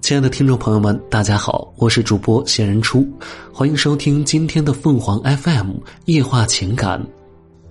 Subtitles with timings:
[0.00, 3.04] 亲爱的听众朋友们，大家好，我是主播闲人初，
[3.52, 5.72] 欢迎收听今天的凤凰 FM
[6.04, 7.04] 夜话情感。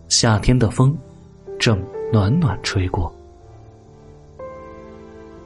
[0.09, 0.95] 夏天的风
[1.57, 3.13] 正暖暖吹过，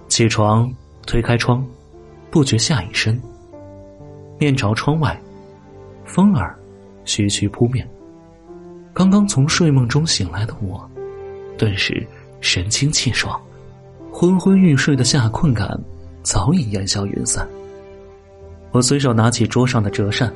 [0.07, 0.71] 起床，
[1.05, 1.65] 推开窗，
[2.31, 3.19] 不觉下一身。
[4.39, 5.19] 面朝窗外，
[6.05, 6.57] 风儿
[7.05, 7.87] 徐徐扑面。
[8.93, 10.89] 刚刚从睡梦中醒来的我，
[11.55, 12.05] 顿时
[12.41, 13.39] 神清气爽，
[14.11, 15.79] 昏昏欲睡的夏困感。
[16.29, 17.49] 早已烟消云散。
[18.71, 20.31] 我随手拿起桌上的折扇，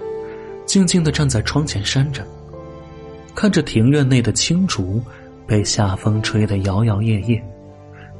[0.65, 2.25] 静静的站在窗前扇着，
[3.35, 4.99] 看着庭院内的青竹
[5.45, 7.39] 被夏风吹得摇摇曳曳，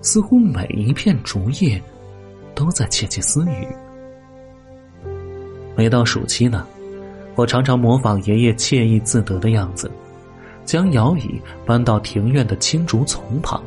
[0.03, 1.81] 似乎每一片竹叶
[2.53, 3.67] 都在窃窃私语。
[5.75, 6.67] 每到暑期呢，
[7.33, 9.89] 我常常模仿爷爷惬意自得的样子，
[10.63, 13.59] 将摇椅搬到庭院的青竹丛旁，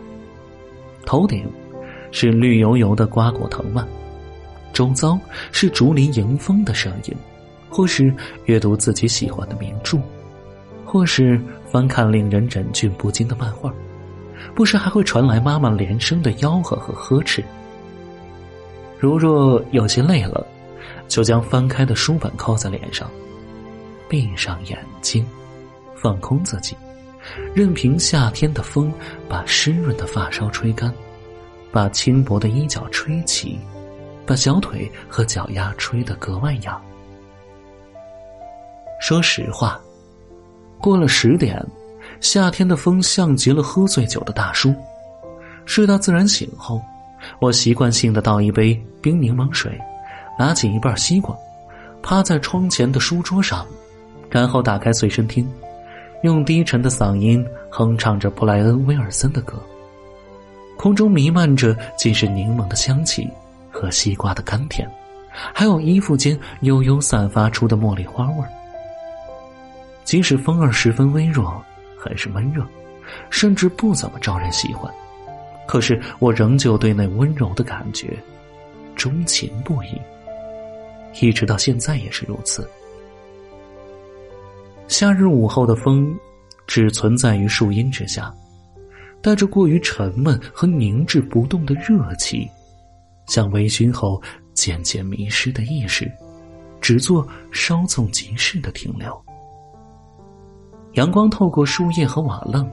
[1.05, 1.45] 头顶。
[2.19, 3.87] 是绿油油的瓜果藤蔓，
[4.73, 5.21] 周遭
[5.53, 7.15] 是竹林迎风的声音，
[7.69, 8.11] 或是
[8.47, 9.99] 阅读自己喜欢的名著，
[10.83, 11.39] 或是
[11.71, 13.71] 翻看令人忍俊不禁的漫画，
[14.55, 17.45] 不时还会传来妈妈连声的吆喝和呵斥。
[18.99, 20.47] 如若有些累了，
[21.09, 23.11] 就将翻开的书本靠在脸上，
[24.09, 25.23] 闭上眼睛，
[25.95, 26.75] 放空自己，
[27.55, 28.91] 任凭夏天的风
[29.29, 30.91] 把湿润的发梢吹干。
[31.73, 33.59] 把轻薄的衣角吹起，
[34.25, 36.81] 把小腿和脚丫吹得格外痒。
[39.01, 39.81] 说实话，
[40.79, 41.65] 过了十点，
[42.21, 44.75] 夏天的风像极了喝醉酒的大叔。
[45.65, 46.81] 睡到自然醒后，
[47.41, 49.79] 我习惯性的倒一杯冰柠檬水，
[50.39, 51.37] 拿起一半西瓜，
[52.03, 53.67] 趴在窗前的书桌上，
[54.31, 55.47] 然后打开随身听，
[56.23, 59.61] 用低沉的嗓音哼唱着布莱恩·威尔森的歌。
[60.77, 63.29] 空中弥漫着尽是柠檬的香气
[63.71, 64.89] 和西瓜的甘甜，
[65.53, 68.49] 还有衣服间悠悠散发出的茉莉花味儿。
[70.05, 71.63] 即使风儿十分微弱，
[71.99, 72.65] 很是闷热，
[73.31, 74.93] 甚至不怎么招人喜欢，
[75.67, 78.17] 可是我仍旧对那温柔的感觉
[78.95, 80.01] 钟情不已，
[81.21, 82.71] 一直到现在也是如此。
[84.87, 86.17] 夏日午后的风，
[86.67, 88.33] 只存在于树荫之下。
[89.27, 92.49] 带着过于沉闷和凝滞不动的热气，
[93.27, 94.23] 像微醺后
[94.55, 96.09] 渐渐迷失的意识，
[96.81, 99.21] 只做稍纵即逝的停留。
[100.93, 102.71] 阳光透过树叶和瓦楞，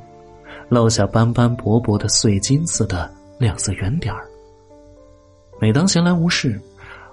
[0.70, 4.24] 落下斑斑驳驳的碎金似的亮色圆点儿。
[5.60, 6.62] 每当闲来无事，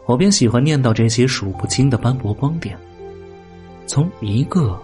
[0.04, 2.78] 我便喜欢念叨这些数不清的斑驳光点，
[3.86, 4.78] 从一个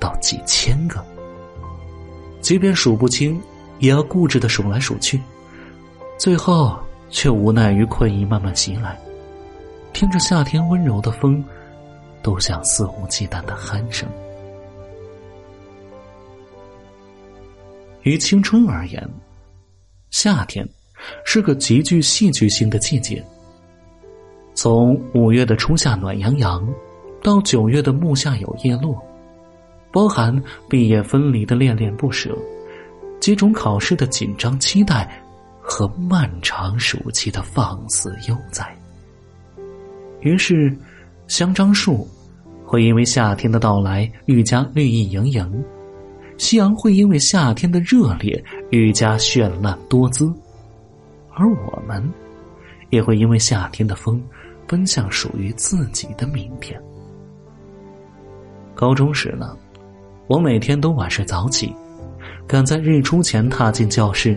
[0.00, 1.04] 到几千个。
[2.42, 3.40] 即便数不清，
[3.78, 5.18] 也要固执的数来数去，
[6.18, 6.76] 最后
[7.08, 8.98] 却无奈于困意慢慢袭来，
[9.92, 11.42] 听着夏天温柔的风，
[12.20, 14.08] 都像肆无忌惮的鼾声。
[18.02, 19.08] 于青春而言，
[20.10, 20.68] 夏天
[21.24, 23.24] 是个极具戏剧性的季节。
[24.54, 26.68] 从五月的初夏暖洋洋，
[27.22, 29.00] 到九月的暮夏有叶落。
[29.92, 30.34] 包含
[30.68, 32.36] 毕业分离的恋恋不舍，
[33.20, 35.22] 几种考试的紧张期待，
[35.60, 38.74] 和漫长暑期的放肆悠哉。
[40.20, 40.74] 于是，
[41.28, 42.08] 香樟树
[42.64, 45.64] 会因为夏天的到来愈加绿意盈盈，
[46.38, 50.32] 夕阳会因为夏天的热烈愈加绚烂多姿，
[51.34, 52.02] 而我们
[52.88, 54.22] 也会因为夏天的风
[54.66, 56.80] 奔向属于自己的明天。
[58.74, 59.56] 高中时呢？
[60.28, 61.74] 我每天都晚睡早起，
[62.46, 64.36] 赶在日出前踏进教室，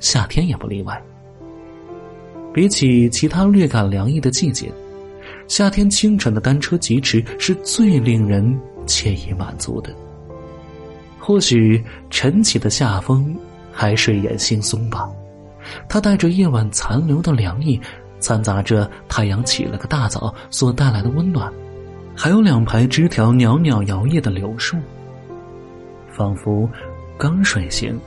[0.00, 1.00] 夏天也不例外。
[2.52, 4.72] 比起其他略感凉意的季节，
[5.48, 9.94] 夏天清晨的单车疾驰是最令人惬意满足的。
[11.18, 13.36] 或许晨起的夏风
[13.70, 15.08] 还睡眼惺忪吧，
[15.88, 17.80] 它带着夜晚残留的凉意，
[18.18, 21.52] 掺杂着太阳起了个大早所带来的温暖，
[22.16, 24.76] 还有两排枝条袅袅摇曳的柳树。
[26.12, 26.68] 仿佛
[27.18, 27.98] 刚睡醒，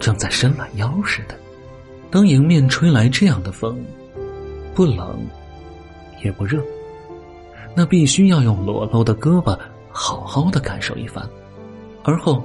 [0.00, 1.34] 正在伸懒腰似的。
[2.10, 3.84] 当迎面吹来这样的风，
[4.74, 5.18] 不冷
[6.22, 6.62] 也不热，
[7.74, 9.58] 那必须要用裸露的胳膊
[9.90, 11.28] 好好的感受一番，
[12.04, 12.44] 而后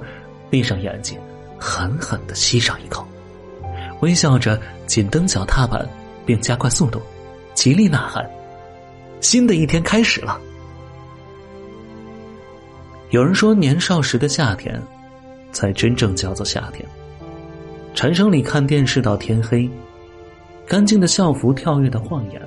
[0.50, 1.18] 闭上眼睛，
[1.58, 3.06] 狠狠的吸上一口，
[4.00, 5.88] 微笑着紧蹬脚踏板，
[6.26, 7.00] 并加快速度，
[7.54, 8.28] 极力呐喊
[9.20, 10.40] ：“新的一天开始了。”
[13.10, 14.80] 有人说，年少时的夏天，
[15.50, 16.88] 才真正叫做夏天。
[17.92, 19.68] 蝉声里看电视到天黑，
[20.64, 22.40] 干净的校服跳跃的晃眼。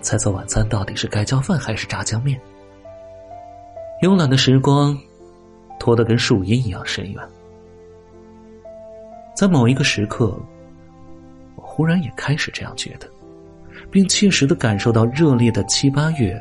[0.00, 2.40] 猜测晚餐到底是盖浇饭还是炸酱面？
[4.00, 4.96] 慵懒的时光，
[5.80, 7.28] 拖得跟树荫一样深远。
[9.34, 10.40] 在某一个时刻，
[11.56, 13.08] 我忽然也开始这样觉得，
[13.90, 16.40] 并切实的感受到热烈的七八月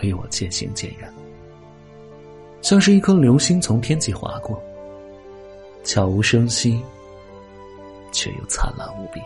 [0.00, 1.08] 离我渐行渐远，
[2.62, 4.62] 像是一颗流星从天际划过，
[5.82, 6.82] 悄无声息，
[8.12, 9.20] 却又灿烂无比。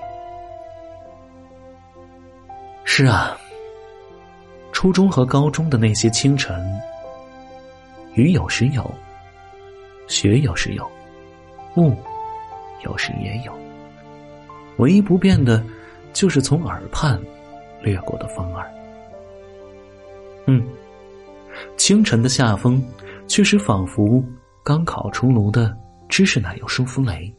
[2.85, 3.37] 是啊，
[4.71, 6.81] 初中和高中的那些清晨，
[8.15, 8.89] 雨有时有，
[10.07, 10.89] 雪有时有，
[11.77, 11.93] 雾
[12.85, 13.53] 有时也有。
[14.77, 15.65] 唯一不变的，
[16.13, 17.21] 就是从耳畔
[17.81, 18.71] 掠过的风儿。
[20.47, 20.65] 嗯，
[21.77, 22.85] 清晨的夏风，
[23.27, 24.23] 确实仿佛
[24.63, 25.77] 刚烤出炉的
[26.09, 27.35] 芝士奶油舒芙蕾，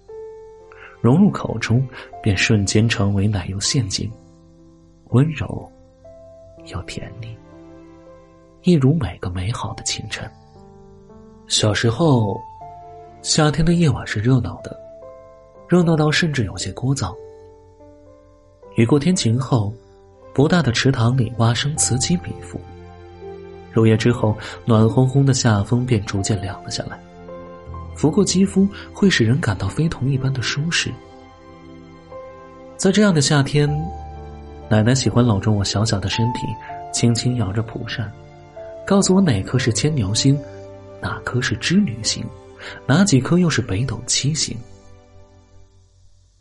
[1.01, 1.87] 融入口中，
[2.21, 4.11] 便瞬间成为奶油陷阱。
[5.09, 5.71] 温柔
[6.65, 7.37] 又甜腻，
[8.63, 10.29] 一如每个美好的清晨。
[11.47, 12.41] 小时候，
[13.21, 14.77] 夏天的夜晚是热闹的，
[15.69, 17.15] 热闹到甚至有些聒噪。
[18.75, 19.71] 雨过天晴后，
[20.33, 22.59] 不大的池塘里蛙声此起彼伏。
[23.75, 24.35] 入夜之后，
[24.65, 26.99] 暖烘烘的夏风便逐渐凉了下来，
[27.95, 30.91] 拂过肌肤会使人感到非同一般的舒适。
[32.77, 33.69] 在这样的夏天。
[34.67, 36.47] 奶奶喜欢搂着我小小的身体，
[36.91, 38.11] 轻轻摇着蒲扇，
[38.83, 40.35] 告诉我哪颗是牵牛星，
[40.99, 42.25] 哪颗是织女星，
[42.87, 44.57] 哪几颗又是北斗七星。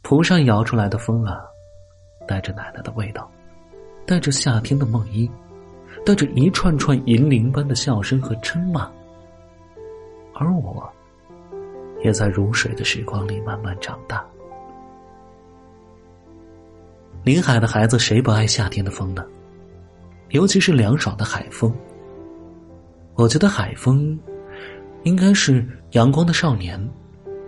[0.00, 1.36] 蒲扇摇出来的风啊，
[2.26, 3.30] 带着奶奶的味道，
[4.06, 5.28] 带着夏天的梦呓，
[6.04, 8.90] 带着一串串银铃般的笑声和嗔骂。
[10.34, 10.86] 而我，
[12.02, 14.24] 也在如水的时光里慢慢长大。
[17.22, 19.24] 临海的孩子谁不爱夏天的风呢？
[20.30, 21.74] 尤其是凉爽的海风。
[23.14, 24.18] 我觉得海风，
[25.04, 26.78] 应该是阳光的少年，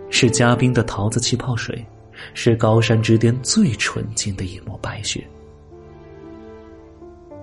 [0.09, 1.85] 是嘉宾的桃子气泡水，
[2.33, 5.27] 是高山之巅最纯净的一抹白雪。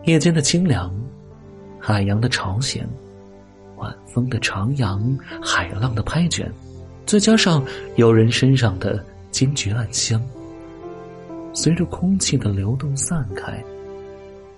[0.07, 0.95] 夜间的清凉，
[1.81, 2.87] 海洋的潮咸，
[3.77, 6.53] 晚风的徜徉，海浪的拍卷，
[7.07, 7.65] 再加上
[7.97, 10.23] 游人身上的金桔暗香。
[11.55, 13.65] 随着空气的流动散开，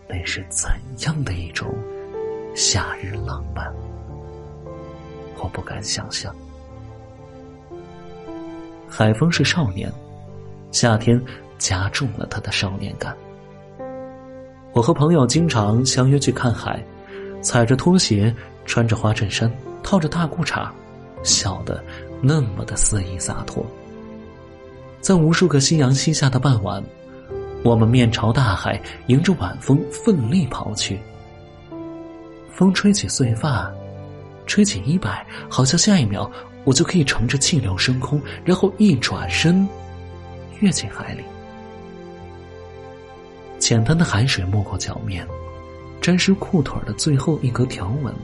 [0.08, 0.68] 那是怎
[1.06, 1.72] 样的一种
[2.56, 3.72] 夏日浪漫？
[5.38, 6.34] 我不敢想象。
[8.88, 9.92] 海风是少年，
[10.72, 11.22] 夏天
[11.56, 13.16] 加重了他的少年感。
[14.76, 16.84] 我和朋友经常相约去看海，
[17.40, 18.32] 踩着拖鞋，
[18.66, 19.50] 穿着花衬衫，
[19.82, 20.68] 套着大裤衩，
[21.22, 21.82] 笑得
[22.20, 23.64] 那么的肆意洒脱。
[25.00, 26.84] 在无数个夕阳西下的傍晚，
[27.62, 31.00] 我们面朝大海，迎着晚风奋力跑去。
[32.52, 33.72] 风吹起碎发，
[34.44, 36.30] 吹起衣摆，好像下一秒
[36.64, 39.66] 我就可以乘着气流升空，然后一转身
[40.60, 41.22] 跃进海里。
[43.66, 45.26] 浅滩的海水没过脚面，
[46.00, 48.14] 沾湿裤腿的最后一格条纹。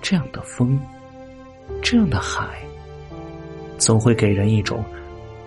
[0.00, 0.78] 这样的风，
[1.82, 2.60] 这样的海，
[3.76, 4.84] 总会给人一种。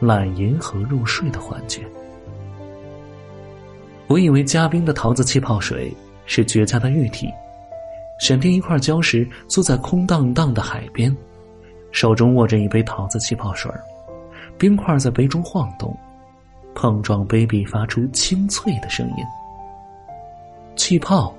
[0.01, 1.79] 揽银河入睡的幻觉。
[4.07, 7.29] 我以为嘉宾的桃子气泡水是绝佳的玉体，
[8.19, 11.15] 选定一块礁石，坐在空荡荡的海边，
[11.93, 13.71] 手中握着一杯桃子气泡水，
[14.57, 15.97] 冰块在杯中晃动，
[16.73, 19.25] 碰撞杯壁发出清脆的声音。
[20.75, 21.33] 气泡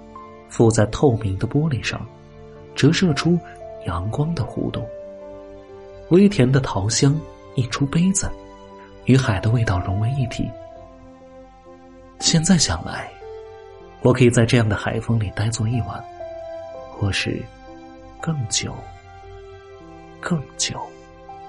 [0.49, 2.01] 附在透明的玻璃上，
[2.75, 3.39] 折射出
[3.87, 4.83] 阳光的弧度。
[6.11, 7.19] 微甜的桃香
[7.55, 8.31] 溢出杯子。
[9.07, 10.49] 与海的味道融为一体。
[12.21, 13.11] 现在想来，
[14.01, 16.01] 我可以在这样的海风里待坐一晚，
[16.93, 17.43] 或是
[18.21, 18.73] 更久、
[20.21, 20.81] 更久。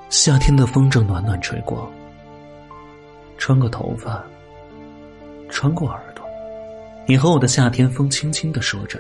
[0.09, 1.87] 夏天的风正暖暖吹过，
[3.37, 4.23] 穿过头发，
[5.49, 6.25] 穿过耳朵，
[7.07, 8.99] 你和我的夏天风轻轻的说着。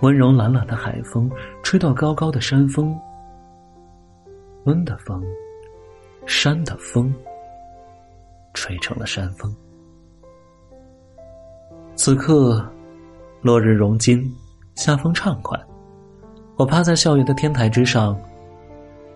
[0.00, 1.30] 温柔懒懒的海风
[1.62, 2.98] 吹到高高的山峰，
[4.64, 5.22] 温的风。
[6.28, 7.14] 山的风，
[8.52, 9.54] 吹成了山风。
[11.94, 12.68] 此刻，
[13.42, 14.28] 落日融金，
[14.74, 15.56] 夏风畅快。
[16.56, 18.20] 我趴在校园的天台之上，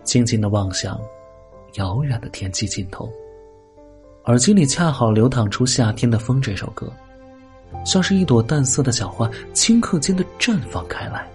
[0.05, 0.97] 静静的望向
[1.75, 3.11] 遥远的天际尽头。
[4.27, 6.93] 耳机里恰好流淌出《夏天的风》这首歌，
[7.87, 11.27] 像是一朵淡色的小花，顷刻间的绽放开来。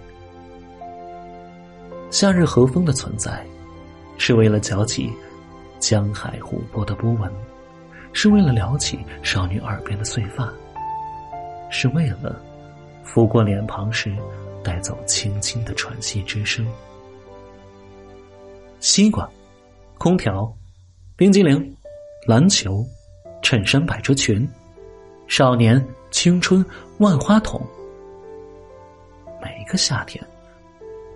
[2.10, 3.44] 夏日和风的存在，
[4.18, 5.12] 是为了搅起。
[5.78, 7.30] 江海湖泊的波纹，
[8.14, 10.50] 是为了撩起少女耳边的碎发，
[11.70, 12.40] 是为了
[13.04, 14.16] 拂过脸庞时
[14.64, 16.66] 带走轻轻的喘息之声。
[18.80, 19.28] 西瓜、
[19.98, 20.50] 空调、
[21.14, 21.75] 冰激凌、
[22.26, 22.84] 篮球、
[23.40, 24.48] 衬衫、百褶裙、
[25.28, 26.64] 少年、青春、
[26.98, 27.64] 万花筒。
[29.40, 30.24] 每一个夏天，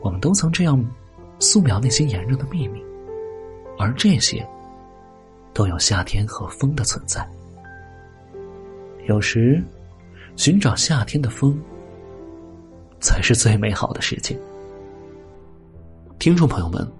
[0.03, 0.81] 我们都曾这样
[1.41, 2.81] 素描那些炎热的秘密，
[3.77, 4.47] 而这些
[5.53, 7.29] 都有夏天和风的存在。
[9.09, 9.61] 有时，
[10.37, 11.61] 寻找夏天的风，
[13.01, 14.39] 才是最美好的事情。
[16.21, 17.00] 听众朋友们。